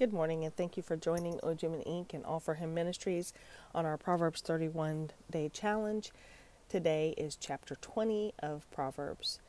[0.00, 2.14] Good morning, and thank you for joining Ojiman Inc.
[2.14, 3.34] and All for Him Ministries
[3.74, 6.10] on our Proverbs 31 day challenge.
[6.70, 9.40] Today is chapter 20 of Proverbs.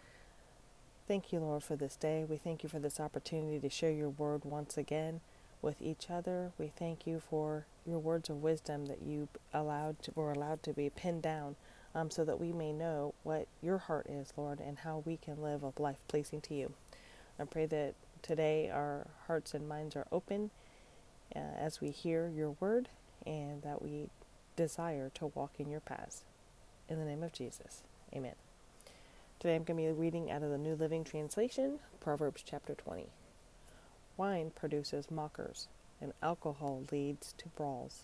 [1.07, 2.25] Thank you, Lord, for this day.
[2.27, 5.21] We thank you for this opportunity to share your word once again
[5.61, 6.51] with each other.
[6.57, 10.73] We thank you for your words of wisdom that you allowed to, were allowed to
[10.73, 11.55] be pinned down
[11.95, 15.41] um, so that we may know what your heart is, Lord, and how we can
[15.41, 16.73] live a life pleasing to you.
[17.39, 20.51] I pray that today our hearts and minds are open
[21.35, 22.89] uh, as we hear your word
[23.25, 24.09] and that we
[24.55, 26.23] desire to walk in your paths.
[26.89, 28.35] In the name of Jesus, amen.
[29.39, 33.07] Today I'm going to be reading out of the New Living Translation, Proverbs chapter 20.
[34.17, 35.67] Wine produces mockers,
[35.99, 38.03] and alcohol leads to brawls.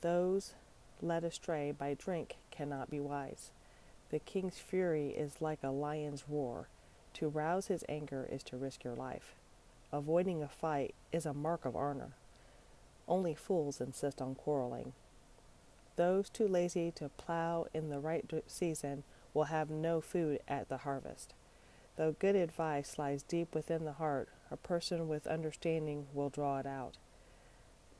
[0.00, 0.54] Those
[1.00, 3.50] led astray by drink cannot be wise.
[4.10, 6.68] The king's fury is like a lion's roar.
[7.14, 9.34] To rouse his anger is to risk your life.
[9.94, 12.16] Avoiding a fight is a mark of honor.
[13.06, 14.92] Only fools insist on quarreling.
[15.94, 20.78] Those too lazy to plow in the right season will have no food at the
[20.78, 21.32] harvest.
[21.94, 26.66] Though good advice lies deep within the heart, a person with understanding will draw it
[26.66, 26.96] out.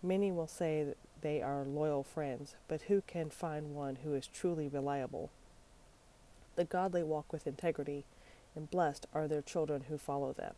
[0.02, 4.26] Many will say that they are loyal friends, but who can find one who is
[4.26, 5.30] truly reliable?
[6.56, 8.04] The godly walk with integrity,
[8.56, 10.54] and blessed are their children who follow them.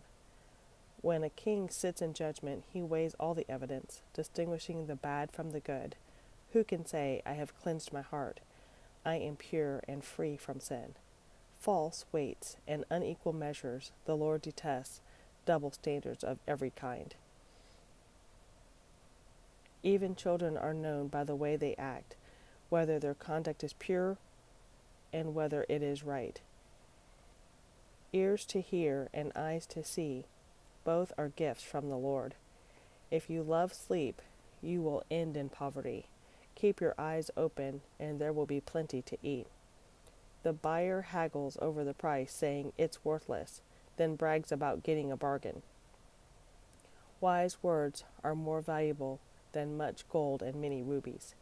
[1.06, 5.52] When a king sits in judgment, he weighs all the evidence, distinguishing the bad from
[5.52, 5.94] the good.
[6.50, 8.40] Who can say, I have cleansed my heart?
[9.04, 10.96] I am pure and free from sin.
[11.60, 15.00] False weights and unequal measures the Lord detests,
[15.44, 17.14] double standards of every kind.
[19.84, 22.16] Even children are known by the way they act,
[22.68, 24.18] whether their conduct is pure
[25.12, 26.40] and whether it is right.
[28.12, 30.24] Ears to hear and eyes to see
[30.86, 32.36] both are gifts from the Lord.
[33.10, 34.22] If you love sleep,
[34.62, 36.06] you will end in poverty.
[36.54, 39.48] Keep your eyes open, and there will be plenty to eat.
[40.44, 43.62] The buyer haggles over the price, saying it's worthless,
[43.96, 45.62] then brags about getting a bargain.
[47.20, 49.18] Wise words are more valuable
[49.50, 51.34] than much gold and many rubies.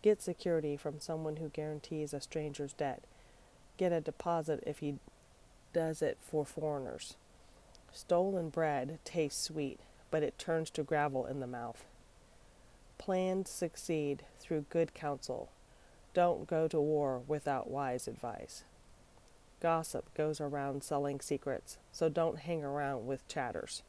[0.00, 3.02] Get security from someone who guarantees a stranger's debt.
[3.78, 4.94] Get a deposit if he
[5.72, 7.16] does it for foreigners.
[7.96, 9.80] Stolen bread tastes sweet,
[10.10, 11.86] but it turns to gravel in the mouth.
[12.98, 15.50] Plans succeed through good counsel.
[16.12, 18.64] Don't go to war without wise advice.
[19.60, 23.82] Gossip goes around selling secrets, so don't hang around with chatters.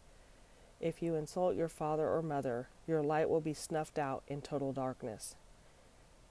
[0.79, 4.71] If you insult your father or mother, your light will be snuffed out in total
[4.71, 5.35] darkness.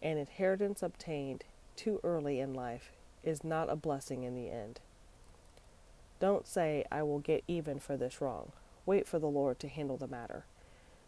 [0.01, 1.45] An inheritance obtained
[1.77, 4.81] too early in life is not a blessing in the end.
[6.19, 8.53] Don't say, I will get even for this wrong.
[8.87, 10.45] Wait for the Lord to handle the matter.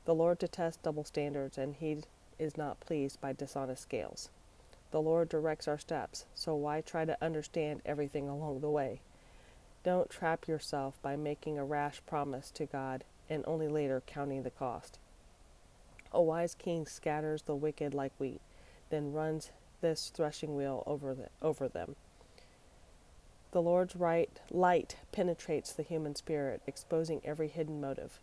[0.04, 1.98] The Lord detests double standards, and he
[2.38, 4.30] is not pleased by dishonest scales.
[4.90, 9.00] The Lord directs our steps, so why try to understand everything along the way?
[9.84, 14.50] Don't trap yourself by making a rash promise to God and only later counting the
[14.50, 14.98] cost.
[16.12, 18.40] A wise king scatters the wicked like wheat,
[18.90, 21.96] then runs this threshing wheel over, the, over them.
[23.50, 28.20] The Lord's right light penetrates the human spirit, exposing every hidden motive.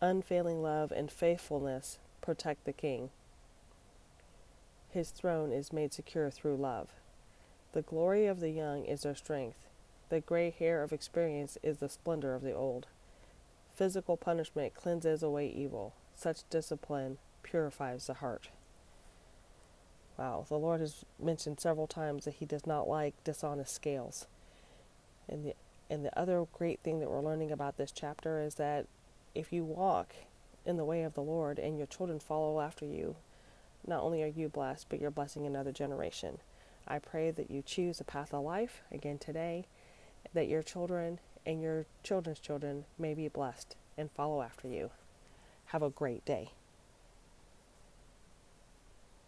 [0.00, 3.10] Unfailing love and faithfulness protect the king.
[4.90, 6.90] His throne is made secure through love.
[7.72, 9.66] The glory of the young is their strength.
[10.10, 12.86] The gray hair of experience is the splendor of the old.
[13.74, 15.94] Physical punishment cleanses away evil.
[16.14, 18.50] Such discipline purifies the heart.
[20.18, 24.26] Wow, the Lord has mentioned several times that He does not like dishonest scales.
[25.32, 25.54] And the
[25.90, 28.86] and the other great thing that we're learning about this chapter is that
[29.34, 30.14] if you walk
[30.64, 33.16] in the way of the Lord and your children follow after you,
[33.86, 36.38] not only are you blessed, but you're blessing another generation.
[36.86, 39.66] I pray that you choose a path of life again today,
[40.32, 44.90] that your children and your children's children may be blessed and follow after you.
[45.66, 46.52] Have a great day.